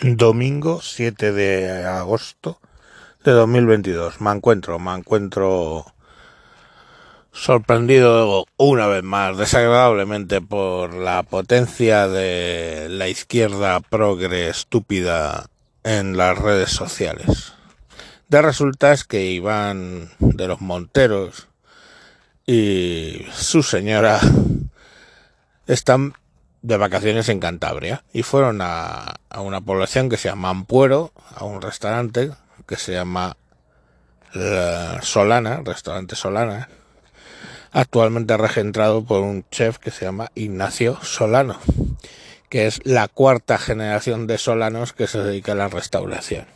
Domingo 0.00 0.80
7 0.80 1.32
de 1.32 1.84
agosto 1.84 2.60
de 3.24 3.32
2022. 3.32 4.20
Me 4.20 4.30
encuentro, 4.30 4.78
me 4.78 4.94
encuentro 4.94 5.86
sorprendido 7.32 8.46
una 8.56 8.86
vez 8.86 9.02
más, 9.02 9.36
desagradablemente, 9.36 10.40
por 10.40 10.94
la 10.94 11.24
potencia 11.24 12.06
de 12.06 12.86
la 12.88 13.08
izquierda 13.08 13.80
progre 13.80 14.48
estúpida 14.48 15.46
en 15.82 16.16
las 16.16 16.38
redes 16.38 16.70
sociales. 16.70 17.54
De 18.28 18.40
resulta 18.40 18.92
es 18.92 19.02
que 19.02 19.24
Iván 19.32 20.10
de 20.20 20.46
los 20.46 20.60
Monteros 20.60 21.48
y 22.46 23.26
su 23.32 23.64
señora 23.64 24.20
están 25.66 26.14
de 26.62 26.76
vacaciones 26.76 27.28
en 27.28 27.40
Cantabria 27.40 28.04
y 28.12 28.22
fueron 28.22 28.60
a, 28.60 29.20
a, 29.30 29.40
una 29.40 29.60
población 29.60 30.08
que 30.08 30.16
se 30.16 30.28
llama 30.28 30.50
Ampuero, 30.50 31.12
a 31.34 31.44
un 31.44 31.62
restaurante 31.62 32.32
que 32.66 32.76
se 32.76 32.92
llama 32.92 33.36
Solana, 35.02 35.62
restaurante 35.64 36.16
Solana, 36.16 36.68
actualmente 37.72 38.36
regentrado 38.36 39.04
por 39.04 39.22
un 39.22 39.44
chef 39.50 39.78
que 39.78 39.90
se 39.90 40.04
llama 40.04 40.30
Ignacio 40.34 40.98
Solano, 41.02 41.58
que 42.48 42.66
es 42.66 42.80
la 42.84 43.08
cuarta 43.08 43.58
generación 43.58 44.26
de 44.26 44.38
solanos 44.38 44.92
que 44.92 45.06
se 45.06 45.18
dedica 45.18 45.52
a 45.52 45.56
la 45.56 45.68
restauración. 45.68 46.46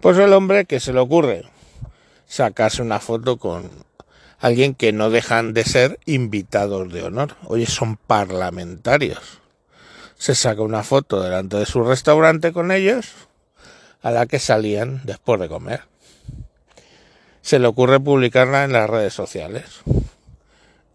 Pues 0.00 0.18
el 0.18 0.32
hombre 0.32 0.66
que 0.66 0.80
se 0.80 0.92
le 0.92 1.00
ocurre 1.00 1.44
sacarse 2.26 2.82
una 2.82 3.00
foto 3.00 3.38
con 3.38 3.70
alguien 4.38 4.74
que 4.74 4.92
no 4.92 5.10
dejan 5.10 5.54
de 5.54 5.64
ser 5.64 5.98
invitados 6.06 6.92
de 6.92 7.02
honor. 7.02 7.36
Oye, 7.46 7.66
son 7.66 7.96
parlamentarios. 7.96 9.40
Se 10.16 10.34
saca 10.34 10.62
una 10.62 10.82
foto 10.82 11.22
delante 11.22 11.56
de 11.56 11.66
su 11.66 11.82
restaurante 11.82 12.52
con 12.52 12.72
ellos, 12.72 13.12
a 14.02 14.10
la 14.10 14.26
que 14.26 14.38
salían 14.38 15.02
después 15.04 15.40
de 15.40 15.48
comer. 15.48 15.82
Se 17.42 17.58
le 17.58 17.66
ocurre 17.66 18.00
publicarla 18.00 18.64
en 18.64 18.72
las 18.72 18.88
redes 18.88 19.14
sociales. 19.14 19.82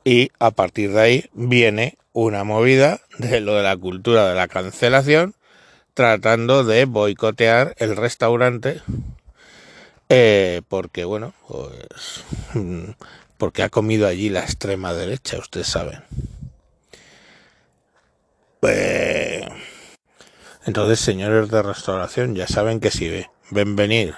Y 0.04 0.32
a 0.40 0.52
partir 0.52 0.94
de 0.94 1.02
ahí 1.02 1.30
viene 1.34 1.98
una 2.14 2.44
movida 2.44 3.02
de 3.20 3.40
lo 3.40 3.56
de 3.56 3.64
la 3.64 3.78
cultura 3.78 4.28
de 4.28 4.36
la 4.36 4.48
cancelación, 4.48 5.36
tratando 5.94 6.64
de 6.64 6.86
boicotear 6.86 7.76
el 7.78 7.96
restaurante 7.96 8.82
eh, 10.14 10.62
porque 10.68 11.06
bueno, 11.06 11.34
pues 11.48 12.26
porque 13.42 13.64
ha 13.64 13.70
comido 13.70 14.08
allí 14.08 14.30
la 14.30 14.42
extrema 14.42 14.94
derecha, 14.94 15.40
ustedes 15.40 15.66
saben. 15.66 16.04
Pues... 18.60 19.42
Entonces, 20.68 21.00
señores 21.00 21.50
de 21.50 21.64
restauración, 21.64 22.36
ya 22.36 22.46
saben 22.46 22.80
que 22.80 22.92
si 22.92 23.26
ven 23.50 23.76
venir 23.76 24.14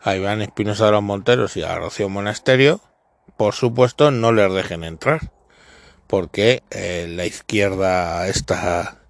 a 0.00 0.14
Iván 0.14 0.40
Espinosa 0.40 0.86
de 0.86 0.92
los 0.92 1.02
Monteros 1.02 1.56
y 1.56 1.64
a 1.64 1.74
Rocío 1.74 2.08
Monasterio, 2.08 2.80
por 3.36 3.54
supuesto 3.54 4.12
no 4.12 4.30
les 4.30 4.52
dejen 4.52 4.84
entrar, 4.84 5.32
porque 6.06 6.62
eh, 6.70 7.08
la 7.10 7.26
izquierda 7.26 8.28
esta 8.28 9.00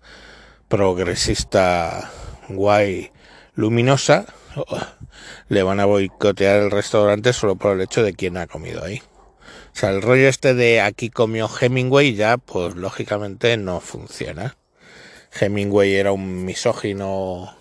progresista 0.68 2.10
guay 2.48 3.12
luminosa 3.54 4.24
le 5.50 5.62
van 5.62 5.80
a 5.80 5.84
boicotear 5.84 6.60
el 6.62 6.70
restaurante 6.70 7.34
solo 7.34 7.56
por 7.56 7.72
el 7.72 7.82
hecho 7.82 8.02
de 8.02 8.14
quién 8.14 8.38
ha 8.38 8.46
comido 8.46 8.82
ahí. 8.82 9.02
O 9.72 9.76
sea, 9.80 9.90
el 9.90 10.02
rollo 10.02 10.28
este 10.28 10.54
de 10.54 10.80
aquí 10.80 11.10
comió 11.10 11.48
Hemingway 11.48 12.14
ya, 12.14 12.36
pues 12.36 12.74
lógicamente 12.76 13.56
no 13.56 13.80
funciona. 13.80 14.56
Hemingway 15.40 15.94
era 15.94 16.12
un 16.12 16.44
misógino 16.44 17.54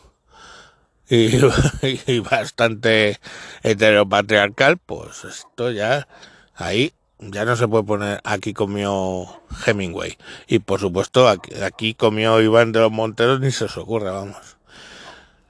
y, 1.09 2.19
bastante 2.19 3.19
heteropatriarcal, 3.63 4.77
pues 4.77 5.23
esto 5.23 5.71
ya 5.71 6.07
ahí 6.55 6.93
ya 7.19 7.45
no 7.45 7.55
se 7.55 7.67
puede 7.67 7.83
poner 7.83 8.21
aquí 8.23 8.53
comió 8.53 9.25
Hemingway. 9.65 10.17
Y 10.47 10.59
por 10.59 10.79
supuesto 10.79 11.27
aquí, 11.27 11.51
aquí 11.61 11.93
comió 11.95 12.39
Iván 12.41 12.71
de 12.71 12.79
los 12.79 12.91
Monteros 12.91 13.39
ni 13.39 13.51
se 13.51 13.65
os 13.65 13.77
ocurre, 13.77 14.11
vamos. 14.11 14.57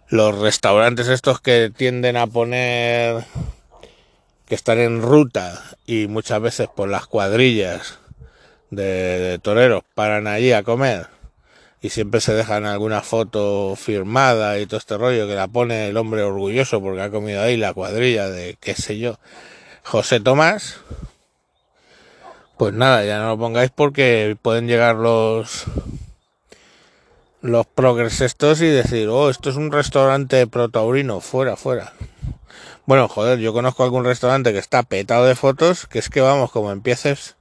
Los 0.08 0.40
restaurantes 0.40 1.10
estos 1.10 1.42
que 1.42 1.72
tienden 1.76 2.18
a 2.18 2.26
poner 2.26 3.26
que 4.50 4.56
están 4.56 4.80
en 4.80 5.04
ruta 5.04 5.64
y 5.86 6.08
muchas 6.08 6.42
veces 6.42 6.68
por 6.68 6.90
las 6.90 7.06
cuadrillas 7.06 8.00
de, 8.72 9.40
toreros 9.44 9.84
paran 9.94 10.26
allí 10.26 10.52
a 10.54 10.64
comer 10.64 11.08
y 11.82 11.90
siempre 11.90 12.20
se 12.20 12.34
dejan 12.34 12.66
alguna 12.66 13.02
foto 13.02 13.76
firmada 13.76 14.58
y 14.60 14.66
todo 14.66 14.80
este 14.80 14.98
rollo 14.98 15.28
que 15.28 15.36
la 15.36 15.48
pone 15.48 15.88
el 15.88 15.98
hombre 15.98 16.24
orgulloso 16.24 16.82
porque 16.82 17.02
ha 17.02 17.12
comido 17.12 17.42
ahí 17.42 17.58
la 17.58 17.76
cuadrilla 17.76 18.28
de 18.28 18.58
qué 18.60 18.74
sé 18.74 18.98
yo. 18.98 19.20
José 19.84 20.20
Tomás 20.20 20.78
pues 22.58 22.74
nada 22.74 23.06
ya 23.06 23.20
no 23.20 23.28
lo 23.30 23.38
pongáis 23.38 23.72
porque 23.74 24.36
pueden 24.42 24.68
llegar 24.68 24.96
los 24.96 25.66
los 27.42 27.68
progres 27.68 28.20
estos 28.20 28.62
y 28.62 28.68
decir 28.68 29.10
oh 29.10 29.30
esto 29.30 29.52
es 29.52 29.56
un 29.56 29.72
restaurante 29.72 30.46
protaurino 30.48 31.22
fuera 31.22 31.56
fuera 31.56 31.94
bueno, 32.90 33.08
joder, 33.08 33.38
yo 33.38 33.54
conozco 33.54 33.84
algún 33.84 34.04
restaurante 34.04 34.52
que 34.52 34.58
está 34.58 34.82
petado 34.82 35.28
de 35.28 35.36
fotos, 35.36 35.86
que 35.86 36.00
es 36.00 36.10
que 36.10 36.22
vamos, 36.22 36.50
como 36.50 36.72
empieces. 36.72 37.36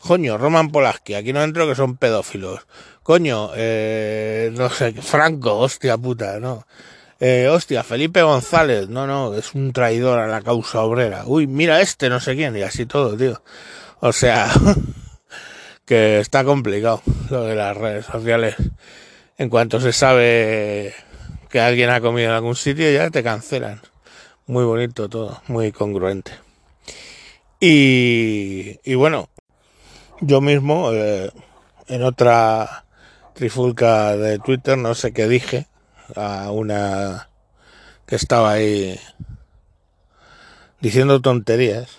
Coño, 0.00 0.38
Roman 0.38 0.72
Polaski, 0.72 1.14
aquí 1.14 1.32
no 1.32 1.44
entro 1.44 1.68
que 1.68 1.76
son 1.76 1.96
pedófilos. 1.96 2.66
Coño, 3.04 3.50
eh, 3.54 4.50
no 4.54 4.70
sé, 4.70 4.92
Franco, 4.94 5.56
hostia 5.56 5.96
puta, 5.96 6.40
no. 6.40 6.66
Eh, 7.20 7.46
hostia, 7.48 7.84
Felipe 7.84 8.22
González, 8.22 8.88
no, 8.88 9.06
no, 9.06 9.34
es 9.34 9.54
un 9.54 9.72
traidor 9.72 10.18
a 10.18 10.26
la 10.26 10.42
causa 10.42 10.80
obrera. 10.80 11.22
Uy, 11.26 11.46
mira 11.46 11.80
este, 11.80 12.08
no 12.08 12.18
sé 12.18 12.34
quién, 12.34 12.56
y 12.56 12.62
así 12.62 12.84
todo, 12.84 13.16
tío. 13.16 13.40
O 14.00 14.12
sea, 14.12 14.50
que 15.86 16.18
está 16.18 16.42
complicado 16.42 17.02
lo 17.30 17.44
de 17.44 17.54
las 17.54 17.76
redes 17.76 18.06
sociales. 18.06 18.56
En 19.38 19.48
cuanto 19.48 19.78
se 19.78 19.92
sabe 19.92 20.92
que 21.50 21.60
alguien 21.60 21.90
ha 21.90 22.00
comido 22.00 22.30
en 22.30 22.34
algún 22.34 22.56
sitio, 22.56 22.90
ya 22.90 23.10
te 23.10 23.22
cancelan 23.22 23.80
muy 24.52 24.64
bonito 24.66 25.08
todo, 25.08 25.40
muy 25.48 25.72
congruente. 25.72 26.32
Y, 27.58 28.78
y 28.84 28.94
bueno, 28.96 29.30
yo 30.20 30.42
mismo, 30.42 30.92
eh, 30.92 31.32
en 31.88 32.02
otra 32.02 32.84
trifulca 33.32 34.14
de 34.14 34.38
Twitter, 34.40 34.76
no 34.76 34.94
sé 34.94 35.14
qué 35.14 35.26
dije, 35.26 35.68
a 36.14 36.50
una 36.50 37.30
que 38.04 38.16
estaba 38.16 38.52
ahí 38.52 39.00
diciendo 40.82 41.22
tonterías. 41.22 41.96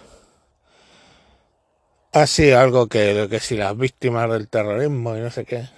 Así 2.11 2.51
algo 2.51 2.87
que, 2.87 3.27
que 3.31 3.39
si 3.39 3.57
las 3.57 3.75
víctimas 3.75 4.29
del 4.29 4.47
terrorismo 4.47 5.17
y 5.17 5.21
no 5.21 5.31
sé 5.31 5.43
qué. 5.45 5.69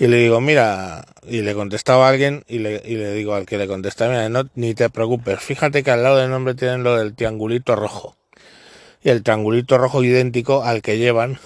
Y 0.00 0.06
le 0.06 0.16
digo, 0.16 0.40
mira, 0.40 1.04
y 1.28 1.42
le 1.42 1.54
contestaba 1.54 2.06
a 2.06 2.08
alguien 2.08 2.42
y 2.48 2.60
le, 2.60 2.80
y 2.86 2.96
le 2.96 3.12
digo 3.12 3.34
al 3.34 3.44
que 3.44 3.58
le 3.58 3.68
contestaba, 3.68 4.12
mira, 4.12 4.30
no, 4.30 4.48
ni 4.54 4.72
te 4.72 4.88
preocupes, 4.88 5.40
fíjate 5.40 5.82
que 5.82 5.90
al 5.90 6.02
lado 6.02 6.16
del 6.16 6.30
nombre 6.30 6.54
tienen 6.54 6.82
lo 6.82 6.96
del 6.96 7.14
triangulito 7.14 7.76
rojo. 7.76 8.16
Y 9.02 9.10
el 9.10 9.22
triangulito 9.22 9.76
rojo 9.76 10.02
idéntico 10.02 10.64
al 10.64 10.80
que 10.80 10.96
llevan 10.96 11.38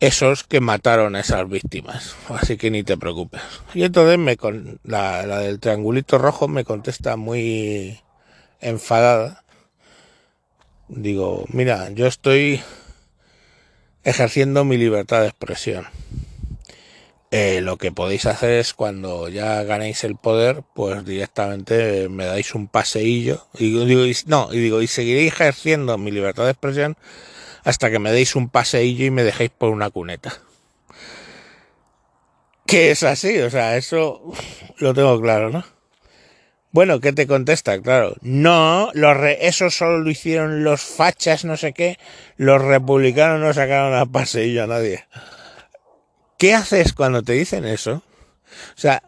esos 0.00 0.44
que 0.44 0.60
mataron 0.60 1.14
a 1.14 1.20
esas 1.20 1.46
víctimas. 1.46 2.16
Así 2.30 2.56
que 2.56 2.70
ni 2.70 2.82
te 2.84 2.96
preocupes. 2.96 3.42
Y 3.74 3.82
entonces 3.82 4.16
me 4.16 4.38
con, 4.38 4.80
la, 4.82 5.26
la 5.26 5.40
del 5.40 5.60
triangulito 5.60 6.16
rojo 6.16 6.48
me 6.48 6.64
contesta 6.64 7.16
muy 7.16 8.00
enfadada. 8.62 9.44
Digo, 10.88 11.44
mira, 11.52 11.90
yo 11.90 12.06
estoy 12.06 12.62
ejerciendo 14.04 14.64
mi 14.64 14.78
libertad 14.78 15.20
de 15.20 15.28
expresión 15.28 15.86
eh, 17.30 17.60
lo 17.60 17.76
que 17.76 17.92
podéis 17.92 18.24
hacer 18.26 18.52
es 18.52 18.72
cuando 18.72 19.28
ya 19.28 19.62
ganéis 19.62 20.02
el 20.04 20.16
poder, 20.16 20.62
pues 20.74 21.04
directamente 21.04 22.08
me 22.08 22.24
dais 22.24 22.54
un 22.54 22.68
paseillo 22.68 23.46
y 23.58 23.70
digo, 23.84 24.04
no, 24.26 24.48
y 24.52 24.58
digo, 24.58 24.80
y 24.80 24.86
seguiré 24.86 25.26
ejerciendo 25.26 25.98
mi 25.98 26.10
libertad 26.10 26.44
de 26.44 26.52
expresión 26.52 26.96
hasta 27.64 27.90
que 27.90 27.98
me 27.98 28.12
deis 28.12 28.34
un 28.34 28.48
paseillo 28.48 29.04
y 29.04 29.10
me 29.10 29.24
dejéis 29.24 29.50
por 29.50 29.70
una 29.70 29.90
cuneta. 29.90 30.40
Que 32.66 32.90
es 32.90 33.02
así, 33.02 33.38
o 33.40 33.50
sea, 33.50 33.76
eso 33.76 34.22
lo 34.78 34.94
tengo 34.94 35.20
claro, 35.20 35.50
¿no? 35.50 35.64
Bueno, 36.70 37.00
¿qué 37.00 37.12
te 37.12 37.26
contesta? 37.26 37.80
Claro, 37.80 38.14
no, 38.20 38.90
los 38.94 39.16
re 39.16 39.46
eso 39.46 39.70
solo 39.70 39.98
lo 39.98 40.10
hicieron 40.10 40.64
los 40.64 40.82
fachas, 40.82 41.44
no 41.44 41.56
sé 41.56 41.72
qué, 41.72 41.98
los 42.36 42.62
republicanos 42.62 43.40
no 43.40 43.52
sacaron 43.52 43.94
a 43.94 44.06
paseillo 44.06 44.64
a 44.64 44.66
nadie. 44.66 45.04
¿Qué 46.38 46.54
haces 46.54 46.92
cuando 46.92 47.24
te 47.24 47.32
dicen 47.32 47.64
eso? 47.64 47.94
O 48.76 48.80
sea, 48.80 49.02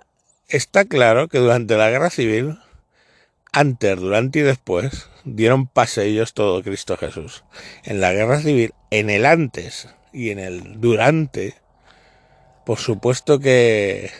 está 0.48 0.84
claro 0.84 1.28
que 1.28 1.38
durante 1.38 1.76
la 1.76 1.88
guerra 1.88 2.10
civil, 2.10 2.58
antes, 3.52 4.00
durante 4.00 4.40
y 4.40 4.42
después, 4.42 5.06
dieron 5.24 5.68
paseillos 5.68 6.34
todo 6.34 6.60
Cristo 6.64 6.96
Jesús. 6.96 7.44
En 7.84 8.00
la 8.00 8.12
guerra 8.12 8.40
civil, 8.40 8.74
en 8.90 9.10
el 9.10 9.26
antes 9.26 9.88
y 10.12 10.30
en 10.30 10.40
el 10.40 10.80
durante, 10.80 11.54
por 12.66 12.80
supuesto 12.80 13.38
que 13.38 14.10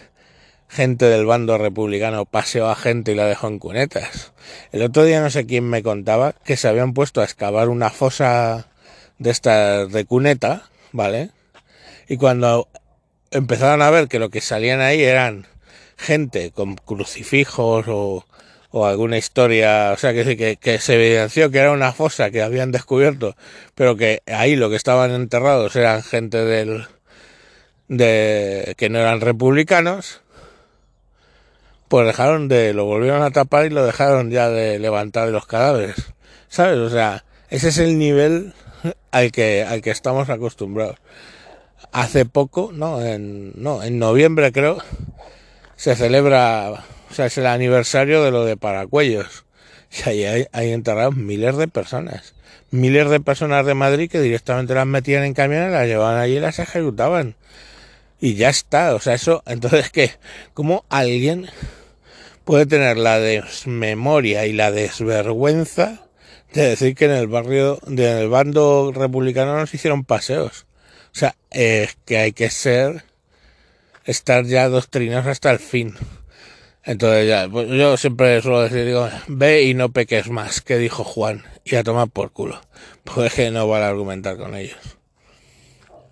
gente 0.68 1.06
del 1.06 1.26
bando 1.26 1.58
republicano 1.58 2.26
paseó 2.26 2.68
a 2.68 2.76
gente 2.76 3.10
y 3.10 3.16
la 3.16 3.26
dejó 3.26 3.48
en 3.48 3.58
cunetas. 3.58 4.32
El 4.70 4.82
otro 4.82 5.02
día 5.02 5.20
no 5.20 5.30
sé 5.30 5.46
quién 5.46 5.68
me 5.68 5.82
contaba 5.82 6.32
que 6.44 6.56
se 6.56 6.68
habían 6.68 6.94
puesto 6.94 7.20
a 7.20 7.24
excavar 7.24 7.70
una 7.70 7.90
fosa 7.90 8.68
de 9.18 9.30
estas 9.30 9.90
de 9.90 10.04
cuneta, 10.04 10.70
¿vale? 10.92 11.30
Y 12.08 12.16
cuando 12.16 12.68
empezaron 13.30 13.82
a 13.82 13.90
ver 13.90 14.08
que 14.08 14.18
lo 14.18 14.30
que 14.30 14.40
salían 14.40 14.80
ahí 14.80 15.02
eran 15.02 15.46
gente 15.96 16.50
con 16.50 16.76
crucifijos 16.76 17.86
o, 17.88 18.24
o 18.70 18.86
alguna 18.86 19.18
historia, 19.18 19.92
o 19.92 19.96
sea, 19.96 20.12
que, 20.12 20.56
que, 20.56 20.78
se 20.78 20.94
evidenció 20.94 21.50
que 21.50 21.58
era 21.58 21.72
una 21.72 21.92
fosa 21.92 22.30
que 22.30 22.42
habían 22.42 22.72
descubierto, 22.72 23.36
pero 23.74 23.96
que 23.96 24.22
ahí 24.26 24.56
lo 24.56 24.70
que 24.70 24.76
estaban 24.76 25.10
enterrados 25.10 25.74
eran 25.76 26.02
gente 26.02 26.38
del 26.38 26.86
de 27.88 28.74
que 28.78 28.88
no 28.88 29.00
eran 29.00 29.20
republicanos, 29.20 30.20
pues 31.88 32.06
dejaron 32.06 32.46
de, 32.46 32.72
lo 32.72 32.84
volvieron 32.84 33.22
a 33.22 33.32
tapar 33.32 33.66
y 33.66 33.70
lo 33.70 33.84
dejaron 33.84 34.30
ya 34.30 34.48
de 34.48 34.78
levantar 34.78 35.26
de 35.26 35.32
los 35.32 35.46
cadáveres. 35.46 35.96
¿Sabes? 36.48 36.78
O 36.78 36.88
sea, 36.88 37.24
ese 37.48 37.68
es 37.68 37.78
el 37.78 37.98
nivel 37.98 38.54
al 39.10 39.32
que, 39.32 39.64
al 39.64 39.82
que 39.82 39.90
estamos 39.90 40.30
acostumbrados. 40.30 40.96
Hace 41.92 42.24
poco, 42.24 42.70
no, 42.72 43.04
en, 43.04 43.52
no, 43.56 43.82
en 43.82 43.98
noviembre 43.98 44.52
creo, 44.52 44.78
se 45.76 45.96
celebra, 45.96 46.84
o 47.10 47.14
sea, 47.14 47.26
es 47.26 47.38
el 47.38 47.46
aniversario 47.46 48.22
de 48.22 48.30
lo 48.30 48.44
de 48.44 48.56
Paracuellos. 48.56 49.44
Y 49.90 50.08
ahí 50.08 50.24
hay, 50.24 50.46
hay 50.52 50.72
enterrados 50.72 51.16
miles 51.16 51.56
de 51.56 51.66
personas. 51.66 52.34
Miles 52.70 53.10
de 53.10 53.18
personas 53.18 53.66
de 53.66 53.74
Madrid 53.74 54.08
que 54.08 54.20
directamente 54.20 54.74
las 54.74 54.86
metían 54.86 55.24
en 55.24 55.34
camiones, 55.34 55.72
las 55.72 55.88
llevaban 55.88 56.20
allí 56.20 56.36
y 56.36 56.40
las 56.40 56.60
ejecutaban. 56.60 57.34
Y 58.20 58.34
ya 58.34 58.50
está, 58.50 58.94
o 58.94 59.00
sea, 59.00 59.14
eso, 59.14 59.42
entonces, 59.46 59.90
¿qué? 59.90 60.12
¿Cómo 60.54 60.84
alguien 60.88 61.48
puede 62.44 62.66
tener 62.66 62.96
la 62.96 63.18
desmemoria 63.18 64.46
y 64.46 64.52
la 64.52 64.70
desvergüenza 64.70 66.06
de 66.52 66.68
decir 66.70 66.94
que 66.94 67.04
en 67.04 67.12
el 67.12 67.28
barrio, 67.28 67.78
del 67.86 68.28
bando 68.28 68.92
republicano 68.94 69.56
nos 69.56 69.72
hicieron 69.72 70.04
paseos. 70.04 70.66
O 71.12 71.18
sea, 71.18 71.34
es 71.50 71.96
que 72.04 72.18
hay 72.18 72.32
que 72.32 72.50
ser, 72.50 73.04
estar 74.04 74.44
ya 74.44 74.68
doctrinados 74.68 75.26
hasta 75.26 75.50
el 75.50 75.58
fin. 75.58 75.94
Entonces 76.84 77.28
ya, 77.28 77.48
pues 77.48 77.68
yo 77.68 77.96
siempre 77.96 78.40
suelo 78.40 78.62
decir, 78.62 78.86
digo, 78.86 79.08
ve 79.28 79.62
y 79.64 79.74
no 79.74 79.90
peques 79.90 80.30
más, 80.30 80.60
que 80.60 80.78
dijo 80.78 81.04
Juan, 81.04 81.44
y 81.64 81.76
a 81.76 81.84
tomar 81.84 82.08
por 82.08 82.32
culo. 82.32 82.60
Pues 83.04 83.34
que 83.34 83.50
no 83.50 83.66
vale 83.66 83.86
argumentar 83.86 84.36
con 84.36 84.54
ellos. 84.54 84.78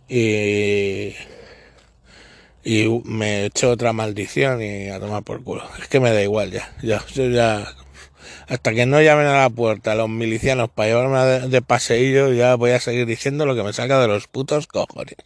Y 0.08 1.14
y 2.64 2.86
me 3.04 3.46
echo 3.46 3.70
otra 3.70 3.94
maldición 3.94 4.62
y 4.62 4.90
a 4.90 5.00
tomar 5.00 5.22
por 5.22 5.42
culo. 5.42 5.62
Es 5.80 5.88
que 5.88 6.00
me 6.00 6.12
da 6.12 6.22
igual 6.22 6.50
ya. 6.50 6.70
Ya, 6.82 7.02
yo 7.14 7.28
ya 7.30 7.66
hasta 8.48 8.72
que 8.72 8.86
no 8.86 9.00
llamen 9.02 9.26
a 9.26 9.36
la 9.36 9.50
puerta 9.50 9.94
los 9.94 10.08
milicianos 10.08 10.70
para 10.70 10.88
llevarme 10.88 11.48
de, 11.48 11.62
paseillo, 11.62 12.32
ya 12.32 12.54
voy 12.54 12.70
a 12.70 12.80
seguir 12.80 13.04
diciendo 13.06 13.44
lo 13.44 13.54
que 13.54 13.62
me 13.62 13.72
salga 13.72 14.00
de 14.00 14.08
los 14.08 14.26
putos 14.26 14.66
cojones. 14.66 15.16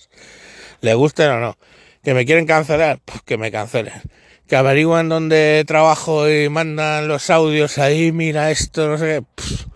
Le 0.80 0.94
gusten 0.94 1.30
o 1.30 1.38
no. 1.38 1.56
Que 2.02 2.14
me 2.14 2.26
quieren 2.26 2.46
cancelar, 2.46 2.98
pues 3.04 3.22
que 3.22 3.38
me 3.38 3.52
cancelen. 3.52 3.94
Que 4.48 4.56
averiguan 4.56 5.08
dónde 5.08 5.62
trabajo 5.68 6.28
y 6.28 6.48
mandan 6.48 7.06
los 7.06 7.30
audios 7.30 7.78
ahí, 7.78 8.10
mira 8.10 8.50
esto, 8.50 8.88
no 8.88 8.98
sé 8.98 9.06
qué. 9.06 9.22
Pues, 9.36 9.66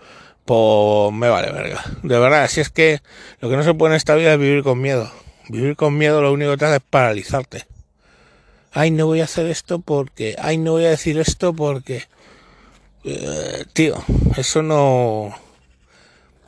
pues 0.45 1.13
me 1.13 1.29
vale 1.29 1.53
verga. 1.53 1.85
De 2.03 2.19
verdad, 2.19 2.49
si 2.49 2.61
es 2.61 2.71
que 2.71 3.01
lo 3.41 3.49
que 3.49 3.57
no 3.57 3.63
se 3.63 3.75
puede 3.75 3.95
en 3.95 3.97
esta 3.99 4.17
vida 4.17 4.33
es 4.33 4.41
vivir 4.41 4.65
con 4.65 4.81
miedo. 4.81 5.09
Vivir 5.49 5.77
con 5.77 5.97
miedo 5.97 6.21
lo 6.21 6.33
único 6.33 6.51
que 6.51 6.57
te 6.57 6.65
hace 6.65 6.77
es 6.77 6.83
paralizarte. 6.91 7.65
Ay, 8.73 8.91
no 8.91 9.07
voy 9.07 9.21
a 9.21 9.25
hacer 9.25 9.47
esto 9.47 9.79
porque... 9.79 10.35
Ay, 10.39 10.59
no 10.59 10.73
voy 10.73 10.85
a 10.85 10.91
decir 10.91 11.19
esto 11.19 11.55
porque... 11.55 12.03
Eh, 13.09 13.65
tío, 13.73 14.05
eso 14.37 14.63
no... 14.63 15.33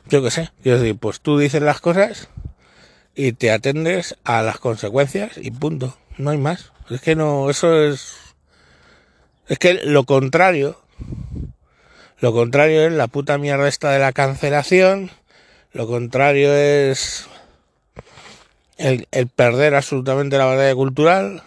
Yo 0.09 0.21
qué 0.21 0.29
sé. 0.29 0.51
Quiero 0.61 0.79
decir, 0.79 0.97
pues 0.97 1.21
tú 1.21 1.37
dices 1.37 1.61
las 1.61 1.79
cosas 1.79 2.27
y 3.15 3.31
te 3.31 3.51
atendes 3.51 4.17
a 4.25 4.41
las 4.41 4.59
consecuencias 4.59 5.37
y 5.37 5.51
punto. 5.51 5.97
No 6.17 6.31
hay 6.31 6.37
más. 6.37 6.73
Es 6.89 6.99
que 6.99 7.15
no... 7.15 7.49
Eso 7.49 7.81
es... 7.81 8.13
Es 9.47 9.57
que 9.57 9.75
lo 9.85 10.03
contrario... 10.03 10.81
Lo 12.19 12.33
contrario 12.33 12.85
es 12.85 12.91
la 12.91 13.07
puta 13.07 13.37
mierda 13.37 13.69
esta 13.69 13.91
de 13.91 13.99
la 13.99 14.11
cancelación. 14.11 15.11
Lo 15.71 15.87
contrario 15.87 16.53
es 16.53 17.27
el, 18.77 19.07
el 19.11 19.27
perder 19.27 19.75
absolutamente 19.75 20.37
la 20.37 20.43
batalla 20.43 20.75
cultural. 20.75 21.41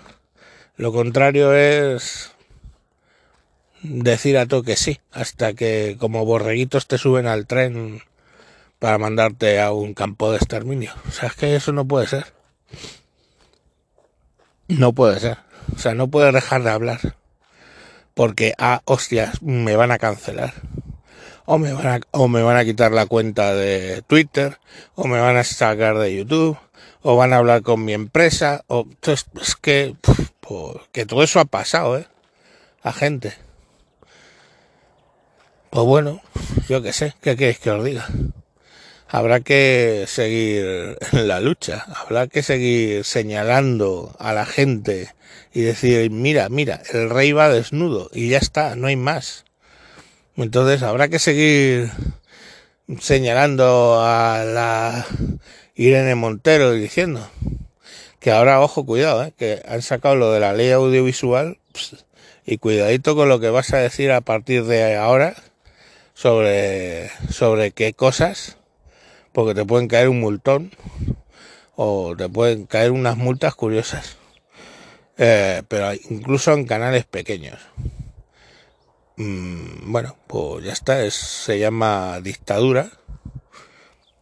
Lo 0.76 0.90
contrario 0.90 1.52
es 1.54 2.31
decir 3.82 4.38
a 4.38 4.46
todo 4.46 4.62
que 4.62 4.76
sí, 4.76 5.00
hasta 5.10 5.54
que 5.54 5.96
como 5.98 6.24
borreguitos 6.24 6.86
te 6.86 6.98
suben 6.98 7.26
al 7.26 7.46
tren 7.46 8.02
para 8.78 8.98
mandarte 8.98 9.60
a 9.60 9.72
un 9.72 9.94
campo 9.94 10.30
de 10.30 10.38
exterminio. 10.38 10.92
O 11.08 11.10
sea, 11.10 11.28
es 11.28 11.34
que 11.34 11.54
eso 11.54 11.72
no 11.72 11.84
puede 11.86 12.06
ser. 12.06 12.32
No 14.68 14.92
puede 14.92 15.20
ser. 15.20 15.38
O 15.74 15.78
sea, 15.78 15.94
no 15.94 16.08
puedes 16.08 16.32
dejar 16.32 16.62
de 16.62 16.70
hablar. 16.70 17.16
Porque, 18.14 18.54
ah, 18.58 18.82
hostias, 18.84 19.42
me 19.42 19.76
van 19.76 19.90
a 19.90 19.98
cancelar. 19.98 20.54
O 21.44 21.58
me 21.58 21.72
van 21.72 21.86
a, 21.86 22.00
o 22.10 22.28
me 22.28 22.42
van 22.42 22.56
a 22.56 22.64
quitar 22.64 22.92
la 22.92 23.06
cuenta 23.06 23.54
de 23.54 24.02
Twitter. 24.06 24.58
O 24.94 25.06
me 25.06 25.20
van 25.20 25.36
a 25.36 25.44
sacar 25.44 25.98
de 25.98 26.14
YouTube 26.16 26.58
o 27.02 27.16
van 27.16 27.32
a 27.32 27.38
hablar 27.38 27.62
con 27.62 27.84
mi 27.84 27.92
empresa, 27.92 28.64
o 28.68 28.86
entonces, 28.88 29.26
es 29.40 29.56
que, 29.56 29.96
que 30.92 31.06
todo 31.06 31.22
eso 31.22 31.40
ha 31.40 31.44
pasado, 31.44 31.98
¿eh? 31.98 32.06
A 32.82 32.92
gente. 32.92 33.34
Pues 35.72 35.86
bueno, 35.86 36.20
yo 36.68 36.82
qué 36.82 36.92
sé, 36.92 37.14
¿qué 37.22 37.34
queréis 37.34 37.58
que 37.58 37.70
os 37.70 37.82
diga? 37.82 38.06
Habrá 39.08 39.40
que 39.40 40.04
seguir 40.06 40.98
en 41.12 41.28
la 41.28 41.40
lucha, 41.40 41.86
habrá 41.96 42.26
que 42.26 42.42
seguir 42.42 43.04
señalando 43.04 44.14
a 44.18 44.34
la 44.34 44.44
gente 44.44 45.14
y 45.54 45.62
decir, 45.62 46.10
mira, 46.10 46.50
mira, 46.50 46.82
el 46.92 47.08
rey 47.08 47.32
va 47.32 47.48
desnudo 47.48 48.10
y 48.12 48.28
ya 48.28 48.36
está, 48.36 48.76
no 48.76 48.88
hay 48.88 48.96
más. 48.96 49.46
Entonces 50.36 50.82
habrá 50.82 51.08
que 51.08 51.18
seguir 51.18 51.90
señalando 53.00 53.98
a 54.02 54.44
la 54.44 55.06
Irene 55.74 56.14
Montero 56.16 56.72
diciendo 56.72 57.26
que 58.20 58.30
ahora, 58.30 58.60
ojo, 58.60 58.84
cuidado, 58.84 59.24
¿eh? 59.24 59.32
que 59.38 59.62
han 59.66 59.80
sacado 59.80 60.16
lo 60.16 60.32
de 60.32 60.40
la 60.40 60.52
ley 60.52 60.70
audiovisual 60.70 61.56
y 62.44 62.58
cuidadito 62.58 63.16
con 63.16 63.30
lo 63.30 63.40
que 63.40 63.48
vas 63.48 63.72
a 63.72 63.78
decir 63.78 64.12
a 64.12 64.20
partir 64.20 64.64
de 64.64 64.96
ahora 64.96 65.34
sobre, 66.22 67.10
sobre 67.30 67.72
qué 67.72 67.94
cosas, 67.94 68.58
porque 69.32 69.54
te 69.54 69.64
pueden 69.64 69.88
caer 69.88 70.08
un 70.08 70.20
multón 70.20 70.70
o 71.74 72.14
te 72.16 72.28
pueden 72.28 72.66
caer 72.66 72.92
unas 72.92 73.16
multas 73.16 73.54
curiosas. 73.54 74.16
Eh, 75.18 75.62
pero 75.68 75.92
incluso 76.10 76.52
en 76.52 76.66
canales 76.66 77.04
pequeños. 77.04 77.58
Mm, 79.16 79.90
bueno, 79.90 80.16
pues 80.26 80.64
ya 80.64 80.72
está, 80.72 81.04
es, 81.04 81.14
se 81.14 81.58
llama 81.58 82.20
dictadura 82.20 82.90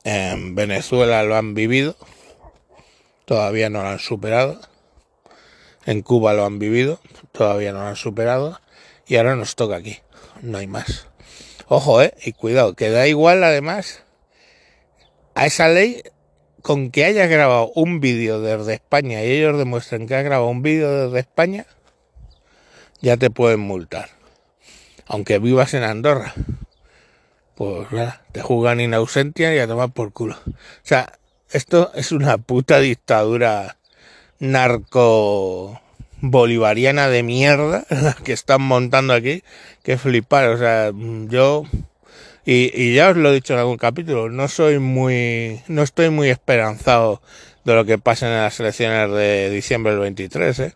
en 0.04 0.54
Venezuela 0.54 1.22
lo 1.24 1.36
han 1.36 1.52
vivido, 1.52 1.94
todavía 3.26 3.68
no 3.68 3.82
lo 3.82 3.88
han 3.90 3.98
superado. 3.98 4.58
En 5.84 6.00
Cuba 6.00 6.32
lo 6.32 6.46
han 6.46 6.58
vivido, 6.58 7.00
todavía 7.32 7.72
no 7.72 7.80
lo 7.80 7.88
han 7.88 7.96
superado. 7.96 8.60
Y 9.06 9.16
ahora 9.16 9.36
nos 9.36 9.56
toca 9.56 9.76
aquí, 9.76 9.98
no 10.40 10.56
hay 10.56 10.66
más. 10.66 11.06
Ojo, 11.72 12.02
eh, 12.02 12.12
y 12.24 12.32
cuidado, 12.32 12.74
que 12.74 12.90
da 12.90 13.06
igual 13.06 13.44
además 13.44 14.02
a 15.36 15.46
esa 15.46 15.68
ley 15.68 16.02
con 16.62 16.90
que 16.90 17.04
hayas 17.04 17.30
grabado 17.30 17.70
un 17.76 18.00
vídeo 18.00 18.40
desde 18.40 18.74
España 18.74 19.22
y 19.22 19.30
ellos 19.30 19.56
demuestren 19.56 20.08
que 20.08 20.16
has 20.16 20.24
grabado 20.24 20.50
un 20.50 20.62
vídeo 20.62 21.06
desde 21.06 21.20
España, 21.20 21.66
ya 23.00 23.16
te 23.16 23.30
pueden 23.30 23.60
multar. 23.60 24.08
Aunque 25.06 25.38
vivas 25.38 25.72
en 25.74 25.84
Andorra 25.84 26.34
pues 27.54 27.92
nada, 27.92 28.24
te 28.32 28.42
juegan 28.42 28.80
in 28.80 28.92
ausentia 28.94 29.54
y 29.54 29.60
a 29.60 29.68
tomar 29.68 29.92
por 29.92 30.12
culo. 30.12 30.34
O 30.44 30.52
sea, 30.82 31.20
esto 31.50 31.92
es 31.94 32.10
una 32.10 32.38
puta 32.38 32.80
dictadura 32.80 33.76
narco 34.40 35.80
bolivariana 36.20 37.08
de 37.08 37.22
mierda 37.22 37.84
que 38.24 38.32
están 38.32 38.62
montando 38.62 39.14
aquí, 39.14 39.42
que 39.82 39.98
flipar, 39.98 40.48
o 40.48 40.58
sea, 40.58 40.92
yo 41.28 41.64
y, 42.44 42.70
y, 42.74 42.94
ya 42.94 43.10
os 43.10 43.16
lo 43.16 43.30
he 43.30 43.34
dicho 43.34 43.52
en 43.52 43.60
algún 43.60 43.76
capítulo, 43.76 44.30
no 44.30 44.48
soy 44.48 44.78
muy, 44.78 45.60
no 45.68 45.82
estoy 45.82 46.10
muy 46.10 46.30
esperanzado 46.30 47.20
de 47.64 47.74
lo 47.74 47.84
que 47.84 47.98
pasa 47.98 48.26
en 48.26 48.42
las 48.42 48.58
elecciones 48.60 49.10
de 49.10 49.50
diciembre 49.50 49.92
del 49.92 50.00
23, 50.00 50.58
¿eh? 50.60 50.74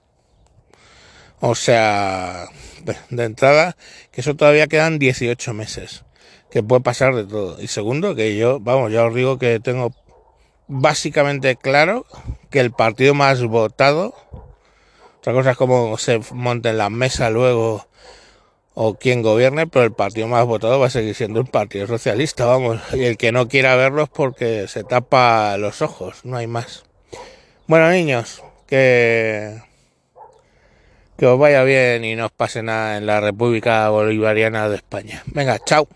O 1.41 1.55
sea, 1.55 2.47
de, 2.83 2.97
de 3.11 3.25
entrada, 3.25 3.77
que 4.13 4.21
eso 4.21 4.37
todavía 4.37 4.67
quedan 4.67 4.99
18 4.99 5.55
meses 5.55 6.05
que 6.55 6.63
puede 6.63 6.83
pasar 6.83 7.17
de 7.17 7.25
todo. 7.25 7.61
Y 7.61 7.67
segundo, 7.67 8.15
que 8.15 8.37
yo, 8.37 8.61
vamos, 8.61 8.93
ya 8.93 9.05
os 9.05 9.13
digo 9.13 9.39
que 9.41 9.59
tengo 9.59 9.93
básicamente 10.69 11.57
claro 11.57 12.07
que 12.49 12.61
el 12.61 12.71
partido 12.71 13.13
más 13.13 13.43
votado, 13.43 14.15
Otra 15.25 15.33
cosa 15.33 15.50
es 15.52 15.57
cómo 15.57 15.97
se 15.97 16.21
monten 16.33 16.76
las 16.76 16.90
mesas 16.90 17.33
luego 17.33 17.87
o 18.75 18.99
quién 18.99 19.23
gobierne, 19.23 19.66
pero 19.66 19.87
el 19.87 19.93
partido 19.93 20.28
más 20.28 20.45
votado 20.45 20.78
va 20.78 20.88
a 20.88 20.90
seguir 20.90 21.14
siendo 21.14 21.40
el 21.40 21.47
Partido 21.47 21.87
Socialista, 21.87 22.45
vamos. 22.45 22.78
Y 22.93 23.04
el 23.04 23.16
que 23.16 23.33
no 23.33 23.49
quiera 23.49 23.75
verlos 23.75 24.11
porque 24.11 24.69
se 24.69 24.85
tapa 24.85 25.57
los 25.57 25.81
ojos, 25.81 26.26
no 26.26 26.37
hay 26.37 26.47
más. 26.47 26.85
Bueno, 27.66 27.88
niños, 27.88 28.43
que, 28.66 29.62
que 31.16 31.25
os 31.25 31.38
vaya 31.38 31.62
bien 31.62 32.04
y 32.04 32.16
no 32.16 32.26
os 32.26 32.33
pase 32.33 32.62
nada 32.62 32.99
en 32.99 33.07
la 33.07 33.21
República 33.21 33.88
Bolivariana 33.88 34.69
de 34.69 34.76
España. 34.76 35.23
Venga, 35.25 35.59
chao. 35.59 35.88